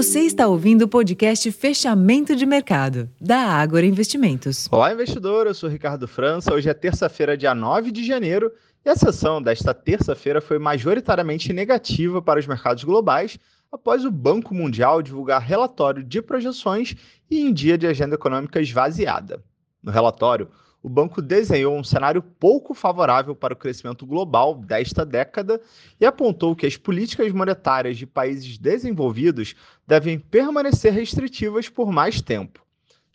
[0.00, 4.66] Você está ouvindo o podcast Fechamento de Mercado, da Ágora Investimentos.
[4.72, 5.46] Olá, investidor.
[5.46, 6.54] Eu sou Ricardo França.
[6.54, 8.50] Hoje é terça-feira, dia 9 de janeiro,
[8.82, 13.38] e a sessão desta terça-feira foi majoritariamente negativa para os mercados globais
[13.70, 16.94] após o Banco Mundial divulgar relatório de projeções
[17.30, 19.44] e em dia de agenda econômica esvaziada.
[19.82, 20.48] No relatório,
[20.82, 25.60] o banco desenhou um cenário pouco favorável para o crescimento global desta década
[26.00, 29.54] e apontou que as políticas monetárias de países desenvolvidos
[29.86, 32.64] devem permanecer restritivas por mais tempo.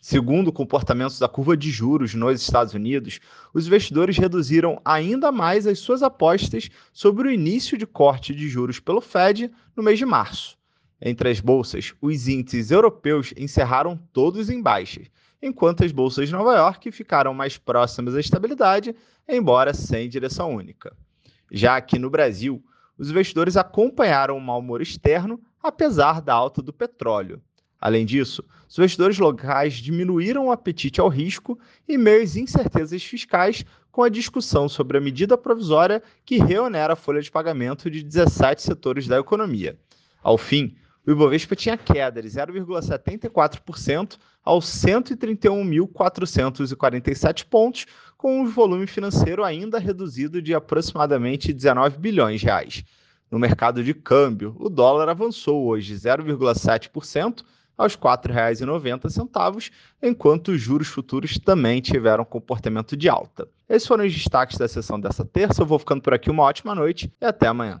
[0.00, 3.18] Segundo o comportamento da curva de juros nos Estados Unidos,
[3.52, 8.78] os investidores reduziram ainda mais as suas apostas sobre o início de corte de juros
[8.78, 10.56] pelo Fed no mês de março.
[11.02, 15.02] Entre as bolsas, os índices europeus encerraram todos em baixa,
[15.42, 18.94] enquanto as bolsas de Nova York ficaram mais próximas à estabilidade,
[19.28, 20.96] embora sem direção única.
[21.50, 22.62] Já aqui no Brasil,
[22.98, 27.40] os investidores acompanharam o mau humor externo, apesar da alta do petróleo.
[27.80, 34.02] Além disso, os investidores locais diminuíram o apetite ao risco e meios incertezas fiscais com
[34.02, 39.06] a discussão sobre a medida provisória que reonera a folha de pagamento de 17 setores
[39.06, 39.78] da economia.
[40.22, 40.74] Ao fim,
[41.06, 50.42] o Ibovespa tinha queda de 0,74% aos 131.447 pontos, com um volume financeiro ainda reduzido
[50.42, 52.82] de aproximadamente 19 bilhões de reais.
[53.30, 57.44] No mercado de câmbio, o dólar avançou hoje 0,7%
[57.76, 59.70] aos R$ 4,90,
[60.02, 63.46] enquanto os juros futuros também tiveram comportamento de alta.
[63.68, 65.62] Esses foram os destaques da sessão dessa terça.
[65.62, 66.30] Eu vou ficando por aqui.
[66.30, 67.78] Uma ótima noite e até amanhã.